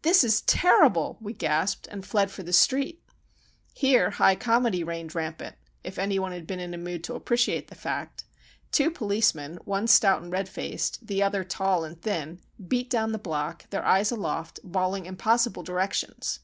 [0.00, 3.04] "This is terrible!" we gasped, and fled for the street.
[3.74, 7.68] Here high comedy reigned rampant, if any one had been in a mood to appreciate
[7.68, 8.24] the fact.
[8.72, 13.18] Two policemen, one stout and red faced, the other tall and thin, beat down the
[13.18, 16.40] block, their eyes aloft, bawling impossible directions.